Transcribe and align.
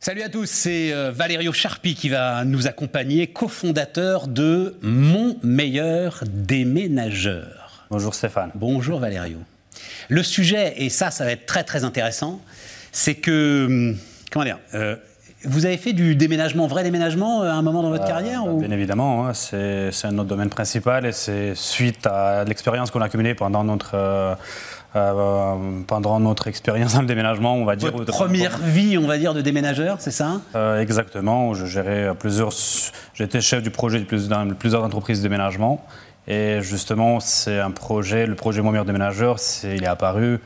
Salut 0.00 0.22
à 0.22 0.28
tous, 0.28 0.46
c'est 0.46 0.92
euh, 0.92 1.10
Valerio 1.10 1.52
Charpi 1.52 1.96
qui 1.96 2.08
va 2.08 2.44
nous 2.44 2.68
accompagner, 2.68 3.26
cofondateur 3.26 4.28
de 4.28 4.76
Mon 4.80 5.36
meilleur 5.42 6.22
déménageur. 6.28 7.84
Bonjour 7.90 8.14
Stéphane. 8.14 8.52
Bonjour 8.54 9.00
Valerio. 9.00 9.38
Le 10.08 10.22
sujet, 10.22 10.74
et 10.76 10.88
ça, 10.88 11.10
ça 11.10 11.24
va 11.24 11.32
être 11.32 11.46
très 11.46 11.64
très 11.64 11.82
intéressant, 11.82 12.40
c'est 12.92 13.16
que, 13.16 13.66
hum, 13.66 13.96
comment 14.30 14.44
dire, 14.44 14.60
euh, 14.74 14.94
vous 15.44 15.66
avez 15.66 15.76
fait 15.76 15.92
du 15.92 16.14
déménagement, 16.14 16.68
vrai 16.68 16.84
déménagement, 16.84 17.42
euh, 17.42 17.50
à 17.50 17.54
un 17.54 17.62
moment 17.62 17.82
dans 17.82 17.90
votre 17.90 18.06
carrière 18.06 18.46
ou... 18.46 18.60
Bien 18.60 18.70
évidemment, 18.70 19.26
hein, 19.26 19.34
c'est 19.34 19.90
c'est 19.90 20.10
notre 20.12 20.28
domaine 20.28 20.48
principal 20.48 21.06
et 21.06 21.12
c'est 21.12 21.56
suite 21.56 22.06
à 22.06 22.44
l'expérience 22.44 22.92
qu'on 22.92 23.00
a 23.00 23.06
accumulée 23.06 23.34
pendant 23.34 23.64
notre, 23.64 23.94
euh, 23.94 24.34
pendant 24.92 26.20
notre 26.20 26.48
expérience 26.48 26.94
dans 26.94 27.02
le 27.02 27.06
déménagement, 27.06 27.54
on 27.54 27.64
va 27.64 27.76
dire. 27.76 27.92
Votre 27.92 28.12
première 28.12 28.58
vie, 28.58 28.98
on 28.98 29.06
va 29.06 29.18
dire, 29.18 29.34
de 29.34 29.40
déménageur, 29.40 29.96
c'est 30.00 30.10
ça? 30.10 30.40
Euh, 30.54 30.80
exactement, 30.80 31.54
je 31.54 31.66
gérais 31.66 32.12
plusieurs. 32.18 32.50
J'étais 33.14 33.40
chef 33.40 33.62
du 33.62 33.70
projet 33.70 34.04
dans 34.28 34.48
plusieurs 34.54 34.84
entreprises 34.84 35.18
de 35.18 35.24
déménagement. 35.24 35.84
Et 36.26 36.60
justement, 36.60 37.20
c'est 37.20 37.58
un 37.58 37.70
projet, 37.70 38.26
le 38.26 38.34
projet 38.34 38.60
Mon 38.60 38.70
meilleur 38.70 38.84
déménageur, 38.84 39.36
il 39.64 39.82
est 39.82 39.86
apparu 39.86 40.40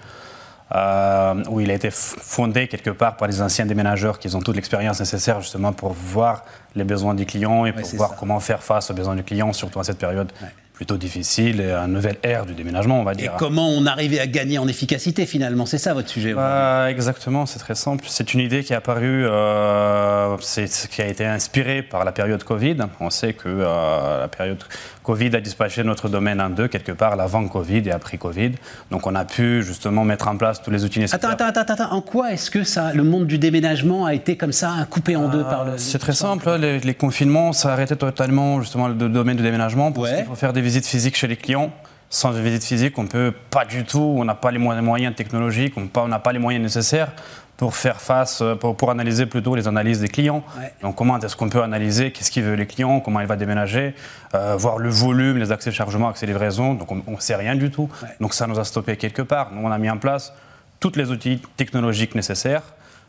euh, 0.75 1.43
où 1.51 1.61
il 1.61 1.71
a 1.71 1.75
été 1.75 1.91
fondé 1.91 2.69
quelque 2.69 2.91
part 2.91 3.17
par 3.17 3.29
les 3.29 3.43
anciens 3.43 3.67
déménageurs 3.67 4.19
qui 4.19 4.35
ont 4.35 4.41
toute 4.41 4.57
l'expérience 4.57 5.01
nécessaire 5.01 5.41
justement 5.41 5.73
pour 5.73 5.93
voir 5.93 6.45
les 6.75 6.85
besoins 6.85 7.15
du 7.15 7.27
client 7.27 7.67
et 7.67 7.73
pour 7.73 7.87
voir 7.97 8.11
ça. 8.11 8.17
comment 8.19 8.41
faire 8.41 8.63
face 8.63 8.91
aux 8.91 8.95
besoins 8.95 9.17
du 9.17 9.25
client, 9.25 9.53
surtout 9.53 9.81
à 9.81 9.85
cette 9.85 9.99
période 9.99 10.33
Ouais. 10.41 10.49
Plutôt 10.73 10.97
difficile 10.97 11.61
et 11.61 11.71
à 11.71 11.83
une 11.85 11.93
nouvelle 11.93 12.17
ère 12.23 12.47
du 12.47 12.55
déménagement, 12.55 12.99
on 13.01 13.05
va 13.05 13.13
Et 13.13 13.17
dire. 13.17 13.35
comment 13.39 13.69
on 13.69 13.87
arrivait 13.87 14.19
à 14.19 14.27
gagner 14.27 14.59
en 14.59 14.67
efficacité 14.67 15.27
finalement? 15.27 15.67
C'est 15.67 15.79
ça 15.79 15.95
votre 15.95 16.09
sujet. 16.09 16.35
Euh, 16.37 16.87
exactement, 16.89 17.47
c'est 17.47 17.59
très 17.59 17.75
simple. 17.75 18.05
C'est 18.09 18.33
une 18.35 18.41
idée 18.41 18.65
qui 18.65 18.73
est 18.73 18.77
apparue, 18.77 19.27
euh, 19.27 20.37
c'est 20.41 20.67
ce 20.67 20.89
qui 20.89 21.03
a 21.03 21.07
été 21.07 21.25
inspiré 21.27 21.83
par 21.83 22.05
la 22.05 22.13
période 22.13 22.43
Covid. 22.43 22.77
On 23.01 23.11
sait 23.11 23.35
que 23.35 23.43
euh, 23.49 24.21
la 24.23 24.29
période 24.29 24.63
Covid 25.03 25.37
a 25.37 25.41
dispatché 25.41 25.85
notre 25.85 26.09
domaine 26.09 26.41
en 26.41 26.49
deux, 26.51 26.69
quelque 26.69 26.93
part, 26.93 27.17
l'avant 27.17 27.47
Covid 27.49 27.83
et 27.87 27.91
après 27.93 28.17
Covid. 28.17 28.53
Donc 28.91 29.07
on 29.07 29.15
a 29.15 29.25
pu 29.25 29.63
justement 29.63 30.05
mettre 30.05 30.29
en 30.29 30.37
place 30.37 30.63
tous 30.63 30.71
les 30.71 30.85
outils 30.85 31.01
nécessaires. 31.01 31.29
Attends, 31.31 31.47
attends, 31.47 31.61
attends, 31.61 31.75
attends, 31.85 31.93
en 31.95 32.01
quoi 32.01 32.33
est-ce 32.33 32.51
que 32.51 32.65
ça, 32.65 32.93
le 32.95 33.03
monde 33.05 33.27
du 33.27 33.39
déménagement 33.39 34.07
a 34.07 34.15
été 34.15 34.37
comme 34.37 34.53
ça, 34.53 34.75
coupé 34.89 35.17
en 35.17 35.29
deux 35.29 35.43
par 35.45 35.65
le... 35.65 35.73
C'est 35.77 35.99
très 35.99 36.13
simple, 36.15 36.49
hein, 36.49 36.57
les, 36.59 36.81
les 36.81 36.95
confinements, 36.95 37.53
ça 37.53 37.69
a 37.69 37.73
arrêté 37.73 37.95
totalement 37.97 38.61
justement 38.61 38.89
le 38.89 38.95
domaine 38.95 39.37
du 39.37 39.43
déménagement 39.43 39.93
parce 39.93 40.03
Ouais. 40.11 40.17
qu'il 40.17 40.25
faut 40.27 40.35
faire 40.35 40.53
des 40.53 40.62
visites 40.63 40.87
physiques 40.87 41.17
chez 41.17 41.27
les 41.27 41.37
clients. 41.37 41.73
Sans 42.09 42.31
visite 42.31 42.65
physique, 42.65 42.99
on 42.99 43.07
peut 43.07 43.33
pas 43.49 43.65
du 43.65 43.85
tout, 43.85 44.17
on 44.19 44.25
n'a 44.25 44.35
pas 44.35 44.51
les 44.51 44.59
moyens 44.59 45.15
technologiques, 45.15 45.75
on 45.77 46.09
n'a 46.09 46.19
pas 46.19 46.33
les 46.33 46.39
moyens 46.39 46.63
nécessaires 46.63 47.11
pour 47.57 47.75
faire 47.75 48.01
face, 48.01 48.43
euh, 48.43 48.55
pour, 48.55 48.77
pour 48.77 48.91
analyser 48.91 49.25
plutôt 49.25 49.55
les 49.55 49.69
analyses 49.69 50.01
des 50.01 50.09
clients. 50.09 50.43
Ouais. 50.59 50.73
Donc 50.83 50.97
comment 50.97 51.19
est-ce 51.19 51.37
qu'on 51.37 51.49
peut 51.49 51.63
analyser 51.63 52.11
qu'est-ce 52.11 52.31
qu'ils 52.31 52.43
veulent 52.43 52.59
les 52.59 52.67
clients, 52.67 53.01
comment 53.01 53.21
il 53.21 53.27
va 53.27 53.37
déménager, 53.37 53.95
euh, 54.35 54.57
voir 54.57 54.79
le 54.79 54.91
volume, 54.91 55.39
les 55.39 55.53
accès 55.53 55.71
de 55.71 55.75
chargement, 55.75 56.09
accès 56.09 56.27
de 56.27 56.33
livraison. 56.33 56.75
Donc 56.75 56.91
on 56.91 57.03
ne 57.07 57.21
sait 57.21 57.37
rien 57.37 57.55
du 57.55 57.71
tout. 57.71 57.89
Ouais. 58.03 58.09
Donc 58.21 58.35
ça 58.35 58.47
nous 58.47 58.59
a 58.59 58.65
stoppé 58.65 58.97
quelque 58.97 59.23
part. 59.23 59.53
Nous 59.53 59.67
on 59.67 59.71
a 59.71 59.79
mis 59.79 59.89
en 59.89 59.99
place 59.99 60.35
tous 60.81 60.97
les 60.97 61.11
outils 61.11 61.41
technologiques 61.57 62.15
nécessaires 62.15 62.63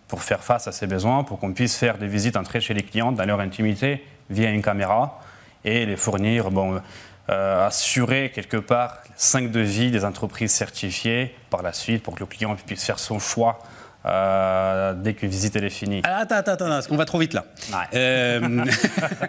pour 0.08 0.22
faire 0.22 0.44
face 0.44 0.68
à 0.68 0.72
ces 0.72 0.86
besoins, 0.86 1.24
pour 1.24 1.40
qu'on 1.40 1.52
puisse 1.52 1.76
faire 1.76 1.98
des 1.98 2.08
visites, 2.08 2.38
entrer 2.38 2.62
chez 2.62 2.76
les 2.76 2.84
clients 2.84 3.12
dans 3.12 3.26
leur 3.26 3.40
intimité 3.40 4.06
via 4.30 4.52
une 4.52 4.62
caméra 4.62 5.20
et 5.66 5.86
les 5.86 5.98
fournir, 5.98 6.52
bon, 6.52 6.80
euh, 7.30 7.66
assurer 7.66 8.32
quelque 8.34 8.58
part 8.58 9.00
cinq 9.16 9.52
devis 9.52 9.92
des 9.92 10.04
entreprises 10.04 10.52
certifiées 10.52 11.34
par 11.50 11.62
la 11.62 11.72
suite 11.72 12.04
pour 12.04 12.16
que 12.16 12.20
le 12.20 12.26
client 12.26 12.56
puisse 12.56 12.84
faire 12.84 13.00
son 13.00 13.20
choix 13.20 13.60
euh, 14.06 14.94
dès 14.96 15.14
que 15.14 15.26
visite 15.26 15.56
elle 15.56 15.64
est 15.64 15.70
finie. 15.70 16.02
Alors, 16.04 16.20
attends, 16.20 16.36
attends, 16.36 16.52
attends, 16.52 16.68
parce 16.68 16.88
qu'on 16.88 16.98
va 16.98 17.06
trop 17.06 17.20
vite 17.20 17.34
là. 17.34 17.46
Ouais. 17.72 17.98
Euh, 17.98 18.66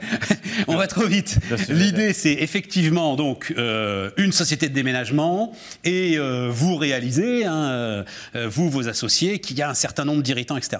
on 0.66 0.76
va 0.76 0.88
trop 0.88 1.06
vite. 1.06 1.38
L'idée, 1.68 2.12
c'est 2.12 2.32
effectivement 2.32 3.14
donc 3.14 3.54
euh, 3.56 4.10
une 4.16 4.32
société 4.32 4.68
de 4.68 4.74
déménagement 4.74 5.52
et 5.84 6.18
vous 6.50 6.74
réalisez, 6.76 7.44
hein, 7.44 8.04
vous, 8.34 8.68
vos 8.68 8.88
associés, 8.88 9.38
qu'il 9.38 9.56
y 9.56 9.62
a 9.62 9.70
un 9.70 9.74
certain 9.74 10.04
nombre 10.04 10.22
d'irritants, 10.22 10.56
etc. 10.56 10.78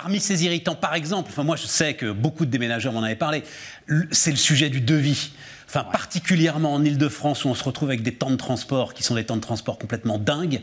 Parmi 0.00 0.20
ces 0.20 0.44
irritants, 0.44 0.76
par 0.76 0.94
exemple, 0.94 1.28
enfin 1.32 1.42
moi 1.42 1.56
je 1.56 1.66
sais 1.66 1.94
que 1.94 2.12
beaucoup 2.12 2.46
de 2.46 2.50
déménageurs 2.50 2.92
m'en 2.92 3.02
avaient 3.02 3.16
parlé, 3.16 3.42
c'est 4.12 4.30
le 4.30 4.36
sujet 4.36 4.70
du 4.70 4.80
devis. 4.80 5.32
Enfin, 5.68 5.82
particulièrement 5.82 6.72
en 6.72 6.84
Ile-de-France 6.84 7.44
où 7.44 7.48
on 7.48 7.54
se 7.54 7.64
retrouve 7.64 7.88
avec 7.88 8.02
des 8.02 8.14
temps 8.14 8.30
de 8.30 8.36
transport 8.36 8.94
qui 8.94 9.02
sont 9.02 9.16
des 9.16 9.24
temps 9.24 9.36
de 9.36 9.40
transport 9.40 9.76
complètement 9.76 10.18
dingues. 10.18 10.62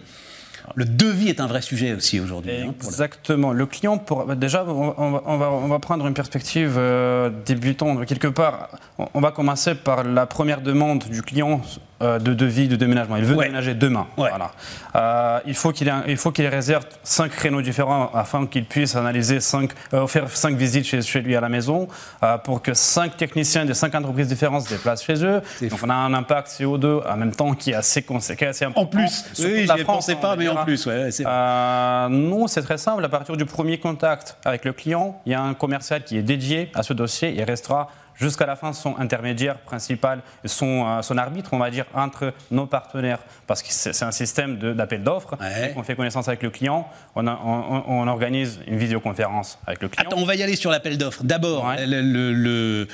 Le 0.73 0.85
devis 0.85 1.27
est 1.27 1.39
un 1.41 1.45
vrai 1.47 1.61
sujet 1.61 1.93
aussi 1.93 2.19
aujourd'hui. 2.19 2.53
hein, 2.53 2.73
le- 2.79 2.87
Exactement. 2.87 3.51
Le 3.53 3.65
client, 3.67 3.97
pour, 3.99 4.25
déjà, 4.35 4.63
on, 4.65 5.11
va, 5.11 5.21
on 5.27 5.37
va- 5.37 5.51
on 5.51 5.67
va 5.67 5.79
prendre 5.79 6.07
une 6.07 6.15
perspective 6.15 6.73
euh, 6.77 7.29
débutante. 7.45 8.03
Quelque 8.07 8.27
part, 8.27 8.69
on, 9.13 9.19
va 9.21 9.31
commencer 9.31 9.75
par 9.75 10.03
la 10.03 10.25
première 10.25 10.61
demande 10.61 11.03
du 11.03 11.21
client 11.21 11.61
de 12.01 12.33
devis 12.33 12.67
de 12.67 12.75
déménagement. 12.75 13.15
Il 13.15 13.23
veut 13.25 13.35
Ouais. 13.35 13.45
déménager 13.45 13.73
demain. 13.73 14.07
Ouais. 14.17 14.29
Voilà. 14.29 14.51
Euh, 14.95 15.39
il 15.45 15.53
faut 15.55 15.71
qu'il 15.71 15.87
ait- 15.87 15.93
il 16.07 16.17
faut 16.17 16.31
qu'il 16.31 16.45
réserve 16.47 16.85
cinq 17.03 17.31
créneaux 17.31 17.61
différents 17.61 18.11
afin 18.13 18.45
qu'il 18.47 18.65
puisse 18.65 18.95
analyser 18.95 19.39
cinq, 19.39 19.71
euh, 19.93 20.05
faire 20.07 20.29
cinq 20.29 20.55
visites 20.57 20.85
chez, 20.85 21.01
chez 21.01 21.21
lui 21.21 21.35
à 21.35 21.41
la 21.41 21.49
maison 21.49 21.87
euh, 22.23 22.37
pour 22.37 22.61
que 22.61 22.73
cinq 22.73 23.15
techniciens 23.17 23.65
de 23.65 23.73
cinq 23.73 23.95
entreprises 23.95 24.27
différentes 24.27 24.63
se 24.63 24.69
déplacent 24.73 25.03
chez 25.05 25.23
eux. 25.25 25.41
Donc 25.61 25.71
fou. 25.79 25.85
on 25.85 25.89
a 25.89 25.93
un 25.95 26.13
impact 26.13 26.49
CO2 26.49 27.01
en 27.09 27.17
même 27.17 27.33
temps 27.33 27.53
qui 27.53 27.71
est 27.71 27.75
assez, 27.75 28.01
consé- 28.01 28.35
qui 28.35 28.43
est 28.43 28.47
assez 28.47 28.65
important. 28.65 28.81
En 28.81 28.85
plus, 28.87 29.25
oui, 29.39 29.61
j'y 29.61 29.67
France, 29.67 29.83
pensais 29.85 30.15
pas, 30.15 30.35
mais 30.35 30.47
en 30.49 30.63
plus, 30.63 30.85
ouais. 30.85 31.09
Euh, 31.25 32.07
nous, 32.09 32.47
c'est 32.47 32.61
très 32.61 32.77
simple. 32.77 33.03
À 33.05 33.09
partir 33.09 33.35
du 33.37 33.45
premier 33.45 33.77
contact 33.79 34.37
avec 34.45 34.65
le 34.65 34.73
client, 34.73 35.19
il 35.25 35.31
y 35.31 35.35
a 35.35 35.41
un 35.41 35.53
commercial 35.53 36.03
qui 36.03 36.17
est 36.17 36.23
dédié 36.23 36.71
à 36.75 36.83
ce 36.83 36.93
dossier. 36.93 37.33
Il 37.35 37.43
restera 37.43 37.89
jusqu'à 38.15 38.45
la 38.45 38.55
fin 38.55 38.73
son 38.73 38.97
intermédiaire 38.97 39.57
principal, 39.59 40.21
son, 40.45 40.85
euh, 40.85 41.01
son 41.01 41.17
arbitre, 41.17 41.49
on 41.53 41.57
va 41.59 41.69
dire, 41.69 41.85
entre 41.93 42.33
nos 42.51 42.65
partenaires. 42.65 43.19
Parce 43.47 43.61
que 43.61 43.69
c'est 43.71 44.03
un 44.03 44.11
système 44.11 44.57
d'appel 44.57 45.03
d'offres. 45.03 45.35
Ouais. 45.39 45.73
On 45.75 45.83
fait 45.83 45.95
connaissance 45.95 46.27
avec 46.27 46.41
le 46.43 46.49
client. 46.49 46.87
On, 47.15 47.27
a- 47.27 47.39
on- 47.43 47.83
on- 47.87 48.01
on 48.01 48.07
organise 48.07 48.59
une 48.67 48.77
vidéoconférence 48.77 49.59
avec 49.67 49.81
le 49.81 49.89
client. 49.89 50.07
Attends, 50.07 50.17
on 50.21 50.25
va 50.25 50.35
y 50.35 50.43
aller 50.43 50.55
sur 50.55 50.71
l'appel 50.71 50.97
d'offres. 50.97 51.23
D'abord, 51.23 51.65
Ouais. 51.65 51.85
le, 51.85 52.01
le- 52.01 52.33
le- 52.33 52.87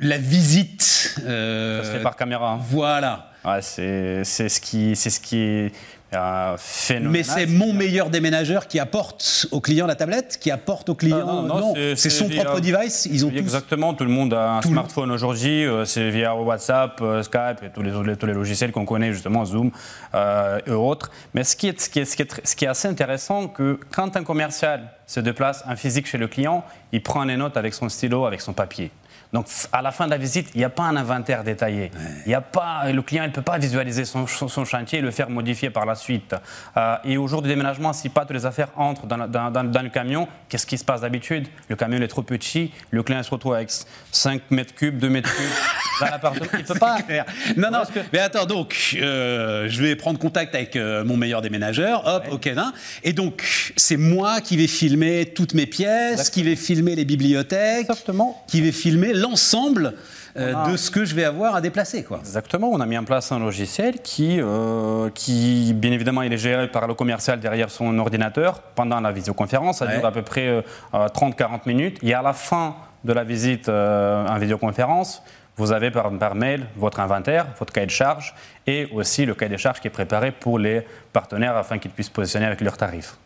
la 0.00 0.18
visite. 0.18 1.16
euh, 1.24 1.82
Ça 1.82 1.90
se 1.92 1.96
fait 1.96 2.02
par 2.02 2.16
caméra. 2.16 2.52
hein. 2.52 2.58
Voilà. 2.68 3.30
Ouais, 3.44 3.62
c'est 3.62 4.24
c'est 4.24 4.48
ce 4.48 4.60
qui, 4.60 4.94
c'est 4.96 5.10
ce 5.10 5.20
qui 5.20 5.38
est 5.38 5.72
euh, 6.14 6.56
phénoménal. 6.58 7.12
Mais 7.12 7.22
c'est 7.22 7.46
mon 7.46 7.72
meilleur 7.72 8.08
déménageur 8.10 8.66
qui 8.66 8.80
apporte 8.80 9.46
au 9.52 9.60
client 9.60 9.86
la 9.86 9.94
tablette, 9.94 10.38
qui 10.40 10.50
apporte 10.50 10.88
au 10.88 10.94
client. 10.94 11.20
Ah, 11.22 11.32
non, 11.32 11.42
non, 11.42 11.74
c'est- 11.74 11.96
c'est 11.96 12.10
c'est 12.10 12.16
son 12.18 12.26
via- 12.28 12.44
propre 12.44 12.60
device. 12.60 13.06
Ils 13.10 13.24
ont 13.26 13.30
tous. 13.30 13.36
Exactement, 13.36 13.94
tout 13.94 14.04
le 14.04 14.10
monde 14.10 14.32
a 14.34 14.52
un 14.54 14.60
Tout 14.60 14.68
smartphone 14.70 15.10
aujourd'hui, 15.12 15.64
euh, 15.66 15.84
c'est 15.84 16.10
via 16.10 16.34
WhatsApp, 16.34 16.98
euh, 17.02 17.22
Skype 17.22 17.62
et 17.62 17.70
tous 17.72 17.82
les, 17.82 18.16
tous 18.16 18.26
les 18.26 18.32
logiciels 18.34 18.72
qu'on 18.72 18.86
connaît 18.86 19.12
justement, 19.12 19.44
Zoom 19.44 19.70
euh, 20.14 20.58
et 20.66 20.70
autres. 20.70 21.10
Mais 21.34 21.44
ce 21.44 21.54
qui, 21.56 21.68
est, 21.68 21.80
ce, 21.80 21.88
qui 21.90 22.00
est, 22.00 22.04
ce, 22.06 22.16
qui 22.16 22.22
est, 22.22 22.46
ce 22.46 22.56
qui 22.56 22.64
est 22.64 22.68
assez 22.68 22.88
intéressant, 22.88 23.46
que 23.48 23.78
quand 23.90 24.16
un 24.16 24.24
commercial 24.24 24.90
se 25.06 25.20
déplace 25.20 25.62
en 25.66 25.76
physique 25.76 26.06
chez 26.06 26.18
le 26.18 26.26
client, 26.26 26.64
il 26.92 27.02
prend 27.02 27.22
les 27.24 27.36
notes 27.36 27.56
avec 27.56 27.72
son 27.74 27.88
stylo, 27.88 28.24
avec 28.26 28.40
son 28.40 28.52
papier. 28.54 28.90
Donc 29.32 29.46
à 29.72 29.82
la 29.82 29.90
fin 29.90 30.06
de 30.06 30.10
la 30.10 30.16
visite, 30.16 30.50
il 30.54 30.58
n'y 30.58 30.64
a 30.64 30.70
pas 30.70 30.84
un 30.84 30.96
inventaire 30.96 31.44
détaillé. 31.44 31.90
Il 32.24 32.30
y 32.32 32.34
a 32.34 32.40
pas, 32.40 32.90
le 32.90 33.02
client 33.02 33.24
ne 33.24 33.28
peut 33.28 33.42
pas 33.42 33.58
visualiser 33.58 34.04
son, 34.06 34.26
chantier 34.26 35.00
et 35.00 35.02
le 35.02 35.10
faire 35.10 35.28
modifier 35.28 35.68
par 35.70 35.84
la 35.84 35.94
suite. 35.94 36.34
Euh, 36.76 36.96
et 37.04 37.18
au 37.18 37.26
jour 37.28 37.42
du 37.42 37.48
déménagement, 37.48 37.92
si 37.92 38.08
pas 38.08 38.22
toutes 38.22 38.36
les 38.36 38.46
affaires 38.46 38.68
entrent 38.76 39.06
dans, 39.06 39.28
dans- 39.28 39.50
dans- 39.50 39.64
dans 39.64 39.82
le 39.82 39.90
camion, 39.90 40.28
qu'est-ce 40.48 40.66
qui 40.66 40.78
se 40.78 40.84
passe 40.84 41.02
d'habitude? 41.02 41.46
Le 41.68 41.76
camion 41.76 42.00
est 42.00 42.08
trop 42.08 42.22
petit, 42.22 42.72
le 42.90 43.02
client 43.02 43.22
se 43.22 43.30
retrouve 43.30 43.54
avec 43.54 43.70
5 44.12 44.42
mètres 44.50 44.74
cubes, 44.74 44.98
2 44.98 45.10
mètres 45.10 45.30
cubes 45.34 45.46
dans 46.00 46.06
l'appartement. 46.06 46.46
Il 46.54 46.58
ne 46.60 46.64
peut 46.64 46.78
pas. 46.78 47.02
Clair. 47.02 47.24
Non, 47.56 47.70
non, 47.70 47.82
mais 48.12 48.18
attends, 48.18 48.46
donc, 48.46 48.96
euh, 49.00 49.66
je 49.68 49.82
vais 49.82 49.96
prendre 49.96 50.18
contact 50.18 50.54
avec 50.54 50.76
euh, 50.76 51.04
mon 51.04 51.16
meilleur 51.16 51.42
déménageur, 51.42 52.02
hop, 52.06 52.24
ok, 52.32 52.46
nan. 52.54 52.72
et 53.04 53.12
donc, 53.12 53.72
c'est 53.76 53.96
moi 53.96 54.40
qui 54.40 54.56
vais 54.56 54.66
filmer 54.66 55.26
toutes 55.26 55.54
mes 55.54 55.66
pièces, 55.66 56.30
qui 56.30 56.42
vais 56.42 56.56
filmer 56.56 56.94
les 56.94 57.04
bibliothèques, 57.04 57.80
Exactement. 57.90 58.42
qui 58.46 58.60
vais 58.60 58.72
filmer 58.72 59.12
l'ensemble 59.12 59.94
euh, 60.36 60.70
de 60.70 60.76
ce 60.76 60.90
que 60.90 61.04
je 61.04 61.14
vais 61.14 61.24
avoir 61.24 61.54
à 61.56 61.60
déplacer, 61.60 62.04
quoi. 62.04 62.18
Exactement, 62.20 62.68
on 62.70 62.80
a 62.80 62.86
mis 62.86 62.96
en 62.98 63.04
place 63.04 63.32
un 63.32 63.38
logiciel 63.40 64.00
qui, 64.02 64.38
euh, 64.40 65.10
qui 65.14 65.72
bien 65.74 65.90
évidemment, 65.90 66.22
il 66.22 66.32
est 66.32 66.38
géré 66.38 66.68
par 66.68 66.86
le 66.86 66.94
commercial 66.94 67.40
derrière 67.40 67.70
son 67.70 67.98
ordinateur 67.98 68.60
pendant 68.74 69.00
la 69.00 69.10
visioconférence. 69.10 69.78
Ça 69.78 69.86
Ouais. 69.86 69.96
dure 69.96 70.06
à 70.06 70.12
peu 70.12 70.22
près 70.22 70.46
euh, 70.46 70.62
euh, 70.94 71.08
30-40 71.08 71.60
minutes. 71.66 71.98
Et 72.02 72.14
à 72.14 72.22
la 72.22 72.32
fin 72.34 72.76
de 73.04 73.12
la 73.12 73.24
visite 73.24 73.68
euh, 73.68 74.26
en 74.26 74.38
vidéoconférence, 74.38 75.22
vous 75.58 75.72
avez 75.72 75.90
par, 75.90 76.10
par 76.12 76.34
mail 76.34 76.66
votre 76.76 77.00
inventaire, 77.00 77.46
votre 77.58 77.72
cahier 77.72 77.86
de 77.86 77.92
charge 77.92 78.34
et 78.66 78.88
aussi 78.92 79.26
le 79.26 79.34
cahier 79.34 79.52
de 79.52 79.56
charge 79.58 79.80
qui 79.80 79.88
est 79.88 79.90
préparé 79.90 80.32
pour 80.32 80.58
les 80.58 80.86
partenaires 81.12 81.56
afin 81.56 81.78
qu'ils 81.78 81.90
puissent 81.90 82.08
positionner 82.08 82.46
avec 82.46 82.60
leurs 82.60 82.76
tarifs. 82.76 83.16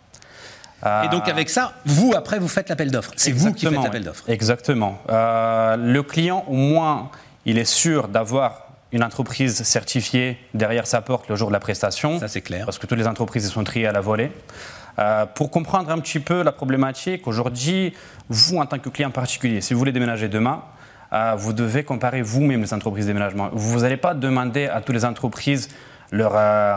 Et 1.04 1.08
donc, 1.08 1.28
avec 1.28 1.48
ça, 1.48 1.74
vous, 1.84 2.12
après, 2.16 2.40
vous 2.40 2.48
faites 2.48 2.68
l'appel 2.68 2.90
d'offres. 2.90 3.12
C'est 3.14 3.30
vous 3.30 3.52
qui 3.52 3.66
faites 3.66 3.84
l'appel 3.84 4.02
d'offres. 4.02 4.24
Exactement. 4.28 4.98
Euh, 5.10 5.76
le 5.76 6.02
client, 6.02 6.44
au 6.48 6.54
moins, 6.54 7.10
il 7.44 7.56
est 7.56 7.64
sûr 7.64 8.08
d'avoir 8.08 8.66
une 8.90 9.04
entreprise 9.04 9.62
certifiée 9.62 10.38
derrière 10.54 10.88
sa 10.88 11.00
porte 11.00 11.28
le 11.28 11.36
jour 11.36 11.48
de 11.48 11.52
la 11.52 11.60
prestation. 11.60 12.18
Ça, 12.18 12.26
c'est 12.26 12.40
clair. 12.40 12.64
Parce 12.64 12.78
que 12.78 12.88
toutes 12.88 12.98
les 12.98 13.06
entreprises 13.06 13.48
sont 13.48 13.62
triées 13.62 13.86
à 13.86 13.92
la 13.92 14.00
volée. 14.00 14.32
Euh, 14.98 15.24
pour 15.24 15.50
comprendre 15.50 15.88
un 15.90 15.98
petit 15.98 16.18
peu 16.18 16.42
la 16.42 16.52
problématique, 16.52 17.28
aujourd'hui, 17.28 17.94
vous, 18.28 18.58
en 18.58 18.66
tant 18.66 18.80
que 18.80 18.88
client 18.88 19.12
particulier, 19.12 19.60
si 19.60 19.74
vous 19.74 19.78
voulez 19.78 19.92
déménager 19.92 20.28
demain, 20.28 20.62
euh, 20.62 20.81
vous 21.36 21.52
devez 21.52 21.84
comparer 21.84 22.22
vous-même 22.22 22.62
les 22.62 22.72
entreprises 22.74 23.06
de 23.06 23.10
déménagement. 23.10 23.50
Vous 23.52 23.80
n'allez 23.80 23.96
pas 23.98 24.14
demander 24.14 24.66
à 24.66 24.80
toutes 24.80 24.94
les 24.94 25.04
entreprises 25.04 25.68
leur, 26.12 26.32
euh, 26.36 26.76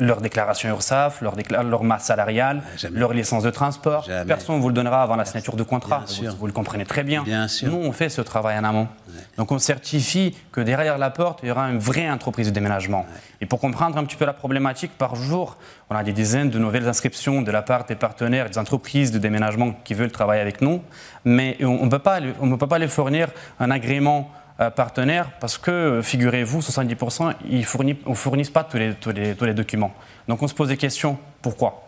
leur 0.00 0.20
déclaration 0.20 0.70
URSAF, 0.70 1.20
leur, 1.20 1.36
leur 1.64 1.84
masse 1.84 2.04
salariale, 2.04 2.62
leur 2.92 3.12
licence 3.12 3.42
de 3.42 3.50
transport. 3.50 4.08
Personne 4.26 4.56
ne 4.56 4.60
vous 4.60 4.68
le 4.68 4.74
donnera 4.74 5.02
avant 5.02 5.16
la 5.16 5.26
signature 5.26 5.54
de 5.54 5.62
contrat. 5.62 6.04
Vous, 6.38 6.46
le 6.46 6.52
comprenez 6.52 6.86
très 6.86 7.04
bien. 7.04 7.22
bien 7.22 7.46
sûr. 7.46 7.70
Nous, 7.70 7.76
on 7.76 7.92
fait 7.92 8.08
ce 8.08 8.22
travail 8.22 8.58
en 8.58 8.64
amont. 8.64 8.88
Donc 9.36 9.52
on 9.52 9.58
certifie 9.58 10.34
que 10.50 10.60
derrière 10.60 10.98
la 10.98 11.10
porte, 11.10 11.40
il 11.42 11.48
y 11.48 11.52
aura 11.52 11.70
une 11.70 11.78
vraie 11.78 12.10
entreprise 12.10 12.48
de 12.48 12.52
déménagement. 12.52 13.06
Et 13.40 13.46
pour 13.46 13.60
comprendre 13.60 13.98
un 13.98 14.04
petit 14.04 14.16
peu 14.16 14.24
la 14.24 14.32
problématique, 14.32 14.92
par 14.96 15.14
jour, 15.14 15.56
on 15.90 15.96
a 15.96 16.02
des 16.02 16.12
dizaines 16.12 16.50
de 16.50 16.58
nouvelles 16.58 16.88
inscriptions 16.88 17.42
de 17.42 17.50
la 17.50 17.62
part 17.62 17.84
des 17.84 17.94
partenaires, 17.94 18.48
des 18.48 18.58
entreprises 18.58 19.12
de 19.12 19.18
déménagement 19.18 19.72
qui 19.84 19.94
veulent 19.94 20.12
travailler 20.12 20.40
avec 20.40 20.60
nous, 20.62 20.82
mais 21.24 21.56
on 21.62 21.84
ne 21.84 21.90
peut, 21.90 21.98
pas, 21.98 22.20
on 22.40 22.56
peut 22.56 22.66
pas 22.66 22.78
les 22.78 22.88
fournir 22.88 23.28
un 23.58 23.70
agrément 23.70 24.30
partenaires 24.68 25.30
parce 25.40 25.56
que, 25.56 26.00
figurez-vous, 26.02 26.60
70%, 26.60 27.34
ils 27.48 27.60
ne 27.60 28.14
fournissent 28.14 28.50
pas 28.50 28.64
tous 28.64 28.76
les, 28.76 28.94
tous, 28.94 29.12
les, 29.12 29.34
tous 29.34 29.46
les 29.46 29.54
documents. 29.54 29.92
Donc 30.28 30.42
on 30.42 30.48
se 30.48 30.54
pose 30.54 30.68
des 30.68 30.76
questions. 30.76 31.18
Pourquoi? 31.40 31.86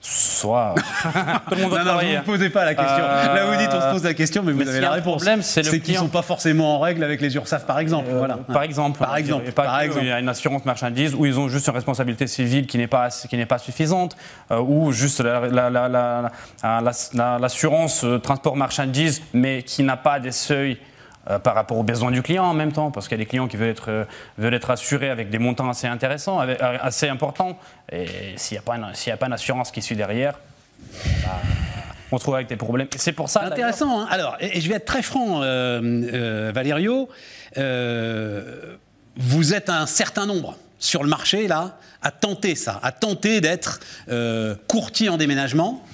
Soit 0.00 0.76
tout 1.48 1.56
le 1.56 1.62
monde 1.62 1.72
non, 1.72 1.84
non, 1.84 1.98
vous 1.98 2.06
ne 2.06 2.20
posez 2.20 2.50
pas 2.50 2.64
la 2.64 2.76
question. 2.76 3.02
Euh, 3.02 3.34
Là, 3.34 3.46
vous 3.46 3.56
dites, 3.56 3.70
on 3.72 3.80
se 3.80 3.90
pose 3.90 4.04
la 4.04 4.14
question, 4.14 4.44
mais 4.44 4.52
vous 4.52 4.68
avez 4.68 4.80
la 4.80 4.92
réponse. 4.92 5.26
C'est 5.42 5.80
qu'ils 5.80 5.94
ne 5.94 5.98
sont 5.98 6.08
pas 6.08 6.22
forcément 6.22 6.76
en 6.76 6.78
règle 6.78 7.02
avec 7.02 7.20
les 7.20 7.34
URSAF, 7.34 7.66
par 7.66 7.80
exemple. 7.80 8.08
Euh, 8.08 8.18
voilà. 8.18 8.36
Par 8.36 8.62
exemple. 8.62 9.00
Par 9.00 9.16
exemple. 9.16 9.50
par 9.50 9.80
exemple. 9.80 10.04
Il 10.04 10.08
y 10.08 10.12
a 10.12 10.20
une 10.20 10.28
assurance 10.28 10.64
marchandise 10.64 11.16
où 11.16 11.26
ils 11.26 11.36
ont 11.38 11.48
juste 11.48 11.66
une 11.66 11.74
responsabilité 11.74 12.28
civile 12.28 12.68
qui 12.68 12.78
n'est 12.78 12.86
pas, 12.86 13.08
qui 13.10 13.36
n'est 13.36 13.44
pas 13.44 13.58
suffisante, 13.58 14.16
ou 14.50 14.92
juste 14.92 15.20
l'assurance 16.62 18.04
la, 18.04 18.18
transport 18.20 18.54
marchandise, 18.54 19.20
mais 19.32 19.64
qui 19.64 19.82
n'a 19.82 19.96
pas 19.96 20.20
des 20.20 20.32
seuils 20.32 20.78
euh, 21.30 21.38
par 21.38 21.54
rapport 21.54 21.76
aux 21.76 21.82
besoins 21.82 22.10
du 22.10 22.22
client 22.22 22.44
en 22.44 22.54
même 22.54 22.72
temps, 22.72 22.90
parce 22.90 23.06
qu'il 23.06 23.18
y 23.18 23.20
a 23.20 23.24
des 23.24 23.28
clients 23.28 23.48
qui 23.48 23.58
veulent 23.58 23.68
être, 23.68 23.90
euh, 23.90 24.04
veulent 24.38 24.54
être 24.54 24.70
assurés 24.70 25.10
avec 25.10 25.28
des 25.28 25.38
montants 25.38 25.68
assez 25.68 25.86
intéressants, 25.86 26.40
euh, 26.40 26.54
assez 26.80 27.08
importants. 27.08 27.58
Et 27.92 28.06
s'il 28.36 28.54
n'y 28.54 28.58
a, 28.60 28.62
pas 28.62 28.76
une, 28.76 28.84
a 28.84 29.16
pas 29.18 29.26
une 29.26 29.32
assurance 29.34 29.70
qui 29.70 29.82
suit 29.82 29.96
derrière, 29.96 30.38
bah, 31.22 31.40
on 32.12 32.16
se 32.16 32.22
trouve 32.22 32.36
avec 32.36 32.46
des 32.46 32.56
problèmes. 32.56 32.88
C'est 32.96 33.12
pour 33.12 33.28
ça. 33.28 33.42
Intéressant. 33.42 34.00
Hein. 34.00 34.08
Alors, 34.10 34.38
et, 34.40 34.58
je 34.58 34.68
vais 34.70 34.76
être 34.76 34.86
très 34.86 35.02
franc, 35.02 35.42
euh, 35.42 36.50
Valerio. 36.54 37.10
vous 39.16 39.54
êtes 39.54 39.68
un 39.68 39.84
certain 39.84 40.24
nombre 40.24 40.56
sur 40.78 41.02
le 41.02 41.10
marché, 41.10 41.46
là, 41.46 41.76
à 42.00 42.10
tenter 42.10 42.54
ça, 42.54 42.80
à 42.82 42.90
tenter 42.90 43.42
d'être 43.42 43.80
courtier 44.66 45.10
en 45.10 45.18
déménagement. 45.18 45.84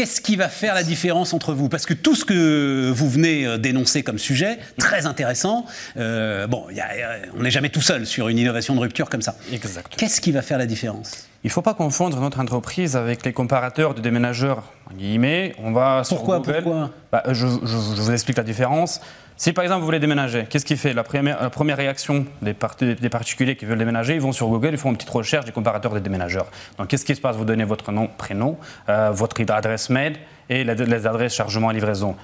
Qu'est-ce 0.00 0.22
qui 0.22 0.36
va 0.36 0.48
faire 0.48 0.74
la 0.74 0.82
différence 0.82 1.34
entre 1.34 1.52
vous? 1.52 1.68
Parce 1.68 1.84
que 1.84 1.92
tout 1.92 2.14
ce 2.14 2.24
que 2.24 2.90
vous 2.90 3.10
venez 3.10 3.44
euh, 3.44 3.58
d'énoncer 3.58 4.02
comme 4.02 4.16
sujet, 4.16 4.58
très 4.78 5.04
intéressant, 5.04 5.66
euh, 5.98 6.46
bon, 6.46 6.64
on 7.36 7.42
n'est 7.42 7.50
jamais 7.50 7.68
tout 7.68 7.82
seul 7.82 8.06
sur 8.06 8.28
une 8.28 8.38
innovation 8.38 8.74
de 8.74 8.80
rupture 8.80 9.10
comme 9.10 9.20
ça. 9.20 9.36
Exact. 9.52 9.92
Qu'est-ce 9.98 10.22
qui 10.22 10.32
va 10.32 10.40
faire 10.40 10.56
la 10.56 10.64
différence? 10.64 11.28
Il 11.44 11.48
ne 11.48 11.52
faut 11.52 11.60
pas 11.60 11.74
confondre 11.74 12.18
notre 12.18 12.40
entreprise 12.40 12.96
avec 12.96 13.26
les 13.26 13.34
comparateurs 13.34 13.92
de 13.92 14.00
déménageurs. 14.00 14.72
On 15.58 15.72
va 15.72 16.02
pourquoi, 16.08 16.42
sur 16.42 16.62
Pourquoi? 16.62 16.90
Bah, 17.12 17.22
je, 17.28 17.44
vous 17.44 18.10
explique 18.10 18.38
la 18.38 18.42
différence. 18.42 19.02
Si 19.40 19.54
par 19.54 19.64
exemple 19.64 19.80
vous 19.80 19.86
voulez 19.86 20.00
déménager, 20.00 20.44
qu'est-ce 20.44 20.66
qui 20.66 20.76
fait? 20.76 20.92
La 20.92 21.02
première, 21.02 21.78
réaction 21.78 22.26
des, 22.42 22.54
des, 22.94 23.08
particuliers 23.08 23.56
qui 23.56 23.64
veulent 23.64 23.78
déménager 23.78 24.14
Ils 24.14 24.20
vont 24.20 24.32
sur 24.32 24.48
Google, 24.48 24.72
ils 24.72 24.76
font 24.76 24.90
une 24.90 24.98
petite 24.98 25.08
recherche 25.08 25.46
des 25.46 25.52
comparateurs 25.52 25.94
de 25.94 25.98
déménageurs. 25.98 26.44
Donc 26.76 26.88
qu'est-ce 26.88 27.06
qui 27.06 27.16
se 27.16 27.22
passe? 27.22 27.36
Vous 27.36 27.46
donnez 27.46 27.64
votre 27.64 27.90
nom, 27.90 28.06
prénom, 28.06 28.58
euh, 28.90 29.10
votre 29.12 29.40
adresse 29.50 29.88
mail 29.88 30.18
et 30.50 30.62
les, 30.62 31.06
adresses 31.06 31.34
chargement 31.34 31.70
et 31.70 31.74
livraison. 31.74 32.16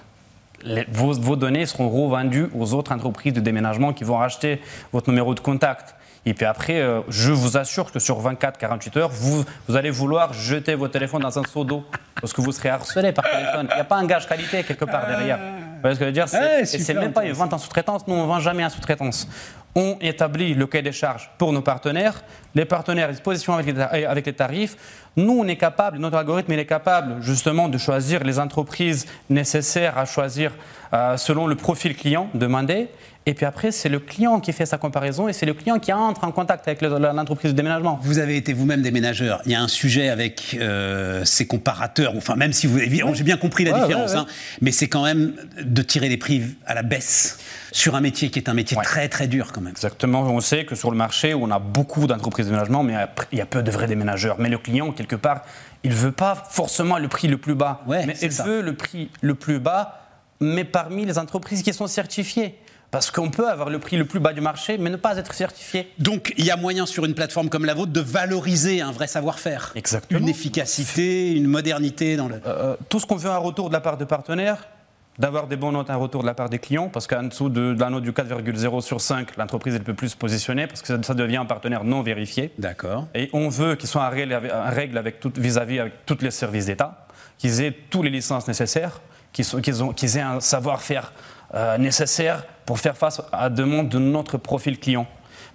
vos, 0.93 1.15
vos, 1.15 1.37
données 1.37 1.65
seront 1.65 1.89
revendues 1.89 2.51
aux 2.55 2.75
autres 2.75 2.93
entreprises 2.93 3.33
de 3.33 3.41
déménagement 3.41 3.95
qui 3.95 4.05
vont 4.05 4.19
racheter 4.19 4.61
votre 4.93 5.09
numéro 5.09 5.35
de 5.35 5.41
contact. 5.41 5.95
Et 6.27 6.35
puis 6.35 6.45
après, 6.45 6.83
euh, 6.83 7.01
je 7.09 7.33
vous 7.33 7.57
assure 7.57 7.93
que 7.93 7.99
sur 7.99 8.21
24-48 8.23 8.99
heures, 8.99 9.11
vous, 9.11 9.43
vous 9.67 9.77
allez 9.77 9.91
vouloir 9.91 10.35
jeter 10.35 10.75
votre 10.75 10.93
téléphone 10.93 11.23
dans 11.23 11.39
un 11.39 11.45
seau 11.45 11.65
d'eau 11.65 11.83
parce 12.21 12.35
que 12.35 12.43
vous 12.43 12.53
serez 12.53 12.69
harcelé 12.69 13.13
par 13.13 13.25
téléphone. 13.25 13.69
Il 13.71 13.75
n'y 13.75 13.81
a 13.81 13.85
pas 13.85 13.97
un 13.97 14.05
gage 14.05 14.29
qualité 14.29 14.63
quelque 14.65 14.85
part 14.85 15.07
derrière. 15.07 15.39
Vous 15.87 15.95
voyez 15.95 15.95
ce 15.95 16.01
que 16.01 16.05
je 16.05 16.09
veux 16.09 16.67
dire 16.67 16.85
C'est 16.85 16.95
même 16.95 17.13
pas 17.13 17.25
une 17.25 17.33
vente 17.33 17.53
en 17.53 17.59
sous-traitance. 17.59 18.07
Nous, 18.07 18.15
on 18.15 18.23
ne 18.23 18.27
vend 18.27 18.41
jamais 18.41 18.65
en 18.65 18.71
sous-traitance. 18.71 19.29
On 19.75 19.97
établit 20.01 20.55
le 20.55 20.67
cahier 20.67 20.83
des 20.83 20.93
charges 20.93 21.31
pour 21.39 21.53
nos 21.53 21.61
partenaires. 21.63 22.25
Les 22.55 22.65
partenaires 22.65 23.11
ils 23.11 23.17
se 23.17 23.23
positionnent 23.23 23.63
avec 23.91 24.27
les 24.27 24.33
tarifs. 24.33 24.77
Nous, 25.17 25.33
on 25.33 25.49
est 25.49 25.57
capable, 25.57 25.99
notre 25.99 26.19
algorithme, 26.19 26.53
il 26.53 26.59
est 26.59 26.67
capable 26.67 27.23
justement 27.23 27.69
de 27.69 27.79
choisir 27.79 28.23
les 28.23 28.39
entreprises 28.39 29.07
nécessaires 29.31 29.97
à 29.97 30.05
choisir 30.05 30.53
euh, 30.93 31.17
selon 31.17 31.47
le 31.47 31.55
profil 31.55 31.97
client 31.97 32.29
demandé. 32.35 32.89
Et 33.29 33.35
puis 33.35 33.45
après, 33.45 33.73
c'est 33.73 33.89
le 33.89 33.99
client 33.99 34.39
qui 34.39 34.53
fait 34.53 34.67
sa 34.67 34.79
comparaison 34.79 35.27
et 35.27 35.33
c'est 35.33 35.47
le 35.47 35.55
client 35.55 35.81
qui 35.81 35.93
entre 35.93 36.23
en 36.23 36.31
contact 36.31 36.69
avec 36.69 36.81
l'entreprise 36.81 37.51
de 37.51 37.57
déménagement. 37.57 37.99
Vous 38.03 38.21
avez 38.21 38.37
été 38.37 38.53
vous-même 38.53 38.83
déménageur. 38.83 39.43
Il 39.47 39.53
y 39.53 39.57
a 39.57 39.61
un 39.61 39.67
sujet 39.67 40.11
avec 40.11 40.57
euh, 40.61 41.25
ces 41.25 41.45
comparateurs, 41.45 42.13
enfin 42.17 42.37
même 42.37 42.53
si 42.53 42.69
vous... 42.69 42.79
J'ai 42.79 43.25
bien 43.25 43.37
compris 43.37 43.65
la 43.65 43.81
différence, 43.81 44.15
hein, 44.15 44.27
mais 44.61 44.71
c'est 44.71 44.87
quand 44.87 45.03
même 45.03 45.35
de 45.61 45.83
tirer 45.83 46.09
les 46.09 46.19
prix 46.19 46.43
à 46.67 46.75
la 46.75 46.83
baisse 46.83 47.41
sur 47.73 47.97
un 47.97 48.01
métier 48.01 48.31
qui 48.31 48.39
est 48.39 48.49
un 48.49 48.55
métier 48.55 48.77
très 48.83 49.09
très 49.09 49.27
dur 49.27 49.51
quand 49.53 49.61
même. 49.61 49.73
Exactement. 49.73 50.21
On 50.21 50.41
sait 50.41 50.65
que 50.65 50.77
sur 50.77 50.93
le 50.93 50.97
marché, 50.97 51.35
on 51.35 51.51
a 51.51 51.59
beaucoup 51.59 52.07
d'entreprises 52.07 52.47
de 52.47 52.51
déménagement, 52.51 52.85
mais 52.85 52.95
il 53.33 53.39
y 53.39 53.43
a 53.43 53.47
peu 53.47 53.63
de 53.63 53.71
vrais 53.73 53.89
déménageurs. 53.89 54.37
Mais 54.39 54.49
le 54.49 54.59
client, 54.59 54.93
quelque 55.07 55.21
part, 55.21 55.43
il 55.85 55.91
ne 55.91 55.97
veut 55.97 56.13
pas 56.13 56.35
forcément 56.51 56.99
le 56.99 57.09
prix 57.09 57.29
le 57.29 57.39
plus 57.39 57.55
bas, 57.55 57.83
mais 57.87 58.17
il 58.21 58.31
veut 58.31 58.61
le 58.61 58.75
prix 58.75 59.11
le 59.21 59.35
plus 59.35 59.59
bas, 59.59 60.01
mais 60.41 60.65
parmi 60.65 61.05
les 61.05 61.19
entreprises 61.19 61.63
qui 61.63 61.73
sont 61.73 61.87
certifiées. 61.87 62.59
Parce 62.91 63.11
qu'on 63.11 63.31
peut 63.31 63.49
avoir 63.49 63.69
le 63.69 63.79
prix 63.79 63.97
le 63.97 64.05
plus 64.05 64.21
bas 64.21 64.33
du 64.33 64.41
marché, 64.41 64.79
mais 64.79 64.91
ne 64.91 64.97
pas 64.97 65.17
être 65.17 65.35
certifié. 65.35 65.93
Donc, 65.99 66.33
il 66.39 66.45
y 66.45 66.51
a 66.51 66.57
moyen 66.57 66.87
sur 66.87 67.05
une 67.05 67.15
plateforme 67.15 67.49
comme 67.49 67.65
la 67.65 67.75
vôtre 67.75 67.93
de 67.93 68.01
valoriser 68.01 68.81
un 68.81 68.93
vrai 68.93 69.09
savoir-faire. 69.09 69.73
Exactement. 69.75 70.21
Une 70.21 70.29
efficacité, 70.29 71.33
une 71.33 71.49
modernité 71.49 72.17
dans 72.17 72.29
le. 72.29 72.41
Euh, 72.47 72.77
tout 72.89 73.01
ce 73.01 73.07
qu'on 73.07 73.17
veut 73.17 73.31
un 73.31 73.39
retour 73.39 73.69
de 73.69 73.75
la 73.75 73.81
part 73.81 73.97
de 73.99 74.05
partenaires, 74.05 74.69
d'avoir 75.19 75.47
des 75.47 75.57
bons 75.57 75.73
notes, 75.73 75.91
un 75.91 75.97
retour 75.97 76.23
de 76.23 76.27
la 76.27 76.35
part 76.35 76.49
des 76.49 76.59
clients, 76.59 76.89
parce 76.89 77.07
qu'en 77.07 77.25
dessous 77.25 77.49
de, 77.49 77.75
la 77.79 77.91
note 77.91 78.03
du 78.03 78.13
4,0 78.13 78.81
sur 78.81 79.01
5, 79.01 79.37
l'entreprise 79.37 79.75
ne 79.75 79.79
peut 79.79 79.95
plus 79.95 80.11
se 80.11 80.17
positionner, 80.17 80.67
parce 80.67 80.83
que 80.83 81.03
ça, 81.03 81.15
devient 81.15 81.37
un 81.37 81.47
partenaire 81.47 81.85
non 81.85 82.03
vérifié. 82.03 82.53
D'accord. 82.59 83.07
Et 83.15 83.31
on 83.33 83.49
veut 83.49 83.77
qu'ils 83.77 83.89
soient 83.89 84.07
en 84.07 84.11
règle 84.11 84.99
avec, 84.99 85.25
vis-à-vis 85.37 85.81
avec 85.81 86.07
tous 86.07 86.19
les 86.21 86.31
services 86.31 86.67
d'État, 86.67 87.07
qu'ils 87.39 87.63
aient 87.63 87.73
toutes 87.91 88.05
les 88.05 88.11
licences 88.11 88.47
nécessaires, 88.49 89.01
qu'ils 89.33 90.19
aient 90.19 90.21
un 90.21 90.41
savoir-faire 90.41 91.13
euh, 91.55 91.79
nécessaires 91.79 92.45
pour 92.65 92.79
faire 92.79 92.97
face 92.97 93.23
à 93.33 93.43
la 93.43 93.51
demande 93.51 93.89
de 93.89 93.99
notre 93.99 94.37
profil 94.37 94.79
client. 94.79 95.07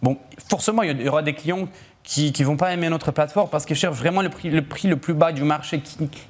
Bon, 0.02 0.18
forcément, 0.50 0.82
il 0.82 1.02
y 1.02 1.10
aura 1.10 1.22
des 1.22 1.34
clients 1.34 1.68
qui 2.04 2.34
ne 2.38 2.46
vont 2.46 2.58
pas 2.58 2.74
aimer 2.74 2.90
notre 2.90 3.12
plateforme 3.12 3.50
parce 3.50 3.66
qu'ils 3.66 3.76
cherchent 3.76 3.98
vraiment 3.98 4.22
le 4.22 4.30
prix, 4.30 4.50
le 4.50 4.64
prix 4.64 4.88
le 4.88 4.98
plus 4.98 5.14
bas 5.14 5.32
du 5.32 5.44
marché 5.44 5.82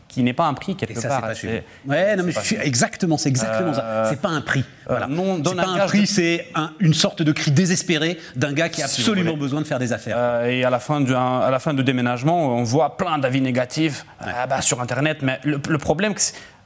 qui, 0.07 0.23
n'est 0.23 0.33
pas 0.33 0.45
un 0.45 0.53
prix 0.53 0.75
quelque 0.75 0.99
ça, 0.99 1.07
part. 1.07 1.29
C'est 1.33 1.63
ouais, 1.87 2.15
non, 2.17 2.23
mais 2.25 2.33
exactement, 2.61 3.17
c'est 3.17 3.29
exactement 3.29 3.73
ça. 3.73 3.83
Euh, 3.83 4.07
c'est 4.09 4.21
pas 4.21 4.29
un 4.29 4.41
prix. 4.41 4.65
Voilà. 4.87 5.07
Non, 5.07 5.41
c'est 5.43 5.55
pas 5.55 5.67
un, 5.67 5.87
prix, 5.87 6.05
c'est 6.05 6.47
une 6.79 6.93
sorte 6.93 7.21
de 7.21 7.31
cri 7.31 7.51
désespéré 7.51 8.19
d'un 8.35 8.51
gars 8.51 8.67
qui 8.67 8.81
a 8.81 8.85
absolument 8.85 9.37
besoin 9.37 9.61
de 9.61 9.67
faire 9.67 9.79
des 9.79 9.93
affaires. 9.93 10.15
Euh, 10.17 10.47
et 10.47 10.65
à 10.65 10.69
la 10.69 10.79
fin 10.79 10.99
du 10.99 11.15
à 11.15 11.49
la 11.49 11.59
fin 11.59 11.73
du 11.73 11.83
déménagement, 11.83 12.57
on 12.57 12.63
voit 12.63 12.97
plein 12.97 13.17
d'avis 13.17 13.41
négatifs 13.41 14.05
ah 14.19 14.47
bah, 14.47 14.61
sur 14.61 14.81
Internet. 14.81 15.19
Mais 15.21 15.39
le, 15.43 15.61
le 15.69 15.77
problème, 15.77 16.13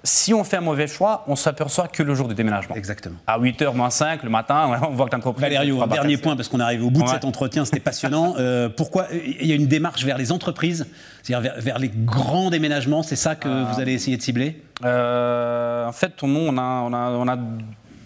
si 0.06 0.34
on 0.34 0.44
fait 0.44 0.58
un 0.58 0.62
mauvais 0.62 0.88
choix, 0.88 1.24
on 1.28 1.36
s'aperçoit 1.36 1.88
que 1.88 2.04
le 2.04 2.16
jour 2.16 2.28
du 2.28 2.36
déménagement. 2.36 2.76
Exactement. 2.76 3.18
À 3.28 3.40
8h 3.40 3.76
moins 3.76 3.90
5 3.90 4.24
le 4.24 4.30
matin, 4.30 4.80
on 4.90 4.92
voit 4.92 5.08
que 5.08 5.16
l'entreprise. 5.16 5.42
Valério, 5.42 5.82
un 5.82 5.88
dernier 5.88 6.18
point, 6.18 6.36
parce 6.36 6.48
qu'on 6.48 6.60
arrive 6.60 6.86
au 6.86 6.90
bout 6.90 7.04
de 7.04 7.10
cet 7.10 7.26
entretien, 7.26 7.66
c'était 7.66 7.80
passionnant. 7.80 8.36
Euh, 8.46 8.70
pourquoi 8.70 9.08
il 9.12 9.48
y 9.48 9.52
a 9.52 9.56
une 9.56 9.68
démarche 9.68 10.04
vers 10.04 10.18
les 10.18 10.32
entreprises, 10.32 10.86
c'est-à-dire 11.24 11.54
vers, 11.58 11.80
les 11.80 11.90
grands 11.90 12.50
déménagements, 12.50 13.02
c'est 13.02 13.16
ça 13.16 13.36
que 13.36 13.48
vous 13.48 13.80
allez 13.80 13.94
essayer 13.94 14.18
de 14.18 14.22
cibler? 14.22 14.62
Euh, 14.84 15.88
En 15.88 15.92
fait, 15.92 16.22
on 16.22 16.58
a, 16.58 16.62
on 16.62 16.94
a, 16.94 17.10
on 17.12 17.28
a 17.28 17.38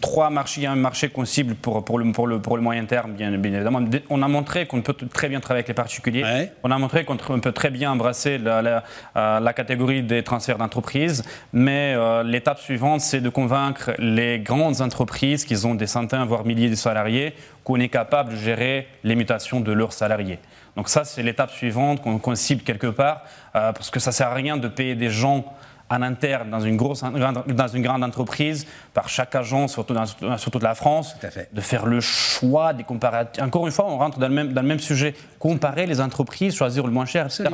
trois 0.01 0.29
marchés, 0.29 0.61
il 0.61 0.63
y 0.63 0.67
a 0.67 0.71
un 0.71 0.75
marché 0.75 1.09
qu'on 1.09 1.25
cible 1.25 1.55
pour, 1.55 1.83
pour, 1.83 1.99
le, 1.99 2.11
pour, 2.11 2.27
le, 2.27 2.39
pour 2.39 2.55
le 2.57 2.63
moyen 2.63 2.85
terme, 2.85 3.13
bien, 3.13 3.33
évidemment. 3.33 3.81
On 4.09 4.21
a 4.21 4.27
montré 4.27 4.65
qu'on 4.65 4.81
peut 4.81 4.93
très 4.93 5.29
bien 5.29 5.39
travailler 5.39 5.59
avec 5.59 5.67
les 5.67 5.73
particuliers. 5.73 6.49
On 6.63 6.71
a 6.71 6.77
montré 6.77 7.05
qu'on 7.05 7.17
peut 7.17 7.51
très 7.51 7.69
bien 7.69 7.91
embrasser 7.91 8.37
la, 8.37 8.61
la, 8.61 8.83
euh, 9.15 9.39
la 9.39 9.53
catégorie 9.53 10.03
des 10.03 10.23
transferts 10.23 10.57
d'entreprise. 10.57 11.23
Mais 11.53 11.93
euh, 11.95 12.23
l'étape 12.23 12.59
suivante, 12.59 13.01
c'est 13.01 13.21
de 13.21 13.29
convaincre 13.29 13.91
les 13.99 14.39
grandes 14.39 14.81
entreprises 14.81 15.45
qui 15.45 15.65
ont 15.65 15.75
des 15.75 15.87
centaines, 15.87 16.23
voire 16.23 16.45
milliers 16.45 16.69
de 16.69 16.75
salariés, 16.75 17.33
qu'on 17.63 17.79
est 17.79 17.89
capable 17.89 18.31
de 18.31 18.37
gérer 18.37 18.87
les 19.03 19.15
mutations 19.15 19.59
de 19.59 19.71
leurs 19.71 19.93
salariés. 19.93 20.39
Donc 20.75 20.87
ça, 20.87 21.03
c'est 21.03 21.23
l'étape 21.23 21.51
suivante 21.51 22.01
qu'on 22.01 22.35
cible 22.35 22.63
quelque 22.63 22.87
part, 22.87 23.23
euh, 23.55 23.73
parce 23.73 23.89
que 23.89 23.99
ça 23.99 24.11
ne 24.11 24.13
sert 24.13 24.27
à 24.29 24.33
rien 24.33 24.57
de 24.57 24.67
payer 24.67 24.95
des 24.95 25.09
gens 25.09 25.45
en 25.89 26.01
interne 26.01 26.49
dans 26.49 26.59
une, 26.59 26.77
grosse, 26.77 27.03
dans 27.03 27.67
une 27.67 27.81
grande 27.81 28.03
entreprise, 28.03 28.67
par 28.93 29.09
chaque 29.09 29.33
agent, 29.35 29.65
dans, 29.87 30.37
sur 30.37 30.51
toute 30.51 30.63
la 30.63 30.75
France, 30.75 31.15
de 31.51 31.61
faire 31.61 31.85
le 31.85 31.99
choix 31.99 32.73
des 32.73 32.83
comparatifs. 32.83 33.43
Encore 33.43 33.65
une 33.65 33.71
fois, 33.71 33.85
on 33.87 33.97
rentre 33.97 34.19
dans 34.19 34.27
le, 34.27 34.33
même, 34.33 34.53
dans 34.53 34.61
le 34.61 34.67
même 34.67 34.79
sujet. 34.79 35.15
Comparer 35.39 35.85
les 35.85 36.01
entreprises, 36.01 36.55
choisir 36.55 36.85
le 36.85 36.91
moins 36.91 37.05
cher, 37.05 37.25
etc. 37.25 37.45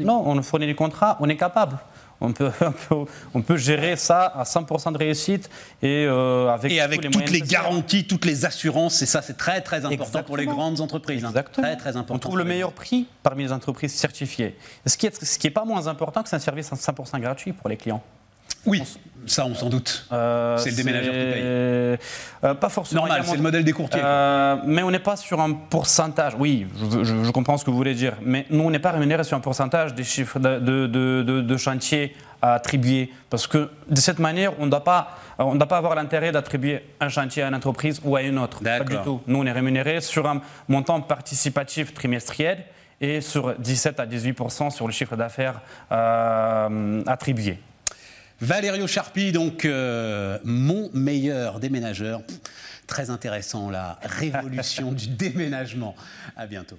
Non, 0.00 0.26
on 0.26 0.42
fournit 0.42 0.66
des 0.66 0.74
contrats, 0.74 1.16
on 1.20 1.28
est 1.28 1.36
capable. 1.36 1.78
On 2.24 2.32
peut, 2.32 2.50
on 3.34 3.42
peut, 3.42 3.56
gérer 3.56 3.96
ça 3.96 4.24
à 4.26 4.44
100% 4.44 4.92
de 4.92 4.98
réussite 4.98 5.50
et 5.82 6.04
euh, 6.06 6.48
avec, 6.48 6.72
et 6.72 6.80
avec 6.80 7.10
toutes 7.10 7.30
les 7.30 7.40
garanties, 7.40 8.06
toutes 8.06 8.24
les 8.24 8.44
assurances. 8.44 9.00
Et 9.02 9.06
ça, 9.06 9.22
c'est 9.22 9.36
très 9.36 9.60
très 9.60 9.84
important 9.84 10.22
pour 10.22 10.36
les 10.36 10.46
grandes 10.46 10.80
entreprises. 10.80 11.24
Hein. 11.24 11.32
Très, 11.52 11.76
très 11.76 11.96
important. 11.96 12.14
On 12.14 12.18
trouve 12.18 12.38
le 12.38 12.44
meilleur 12.44 12.72
prix 12.72 13.06
parmi 13.22 13.44
les 13.44 13.52
entreprises 13.52 13.92
certifiées. 13.92 14.56
Ce 14.86 14.96
qui 14.96 15.06
est, 15.06 15.24
ce 15.24 15.38
qui 15.38 15.46
est 15.46 15.50
pas 15.50 15.64
moins 15.64 15.86
important 15.86 16.22
que 16.22 16.28
c'est 16.28 16.36
un 16.36 16.40
service 16.40 16.72
à 16.72 16.76
100% 16.76 17.20
gratuit 17.20 17.52
pour 17.52 17.68
les 17.68 17.76
clients. 17.76 18.02
Oui, 18.66 18.82
ça 19.26 19.46
on 19.46 19.54
s'en 19.54 19.68
doute. 19.68 20.06
Euh, 20.12 20.56
c'est 20.58 20.70
le 20.70 20.76
déménageur 20.76 21.12
qui 21.12 21.18
paye. 21.18 21.42
Euh, 21.42 21.96
pas 22.60 22.68
forcément. 22.68 23.02
Normal, 23.02 23.22
c'est 23.24 23.36
le 23.36 23.42
modèle 23.42 23.64
des 23.64 23.72
courtiers. 23.72 24.00
Euh, 24.02 24.56
mais 24.66 24.82
on 24.82 24.90
n'est 24.90 24.98
pas 24.98 25.16
sur 25.16 25.40
un 25.40 25.52
pourcentage. 25.52 26.34
Oui, 26.38 26.66
je, 26.80 27.30
comprends 27.30 27.56
ce 27.56 27.64
que 27.64 27.70
vous 27.70 27.76
voulez 27.76 27.94
dire. 27.94 28.14
Mais 28.22 28.46
nous, 28.50 28.64
on 28.64 28.70
n'est 28.70 28.78
pas 28.78 28.92
rémunéré 28.92 29.24
sur 29.24 29.36
un 29.36 29.40
pourcentage 29.40 29.94
des 29.94 30.04
chiffres 30.04 30.38
de, 30.38 30.58
de, 30.58 31.22
de, 31.22 31.56
chantiers 31.56 32.14
à 32.42 32.54
attribuer. 32.54 33.12
Parce 33.30 33.46
que 33.46 33.70
de 33.88 34.00
cette 34.00 34.18
manière, 34.18 34.52
on 34.58 34.66
ne 34.66 34.70
doit 34.70 34.84
pas, 34.84 35.18
on 35.38 35.54
doit 35.54 35.68
pas 35.68 35.78
avoir 35.78 35.94
l'intérêt 35.94 36.32
d'attribuer 36.32 36.82
un 37.00 37.08
chantier 37.08 37.42
à 37.42 37.48
une 37.48 37.54
entreprise 37.54 38.00
ou 38.04 38.16
à 38.16 38.22
une 38.22 38.38
autre. 38.38 38.62
Pas 38.62 38.80
du 38.80 38.96
tout. 38.98 39.20
Nous, 39.26 39.38
on 39.38 39.46
est 39.46 39.52
rémunéré 39.52 40.00
sur 40.00 40.26
un 40.26 40.40
montant 40.68 41.00
participatif 41.00 41.94
trimestriel 41.94 42.64
et 43.00 43.20
sur 43.20 43.54
17 43.58 44.00
à 44.00 44.06
18 44.06 44.38
sur 44.70 44.86
le 44.86 44.92
chiffre 44.92 45.16
d'affaires 45.16 45.60
attribué. 47.06 47.58
Valério 48.40 48.86
Charpie, 48.86 49.32
donc 49.32 49.64
euh, 49.64 50.38
mon 50.44 50.90
meilleur 50.92 51.60
déménageur. 51.60 52.22
Très 52.86 53.10
intéressant, 53.10 53.70
la 53.70 53.98
révolution 54.02 54.92
du 54.92 55.06
déménagement. 55.16 55.94
À 56.36 56.46
bientôt. 56.46 56.78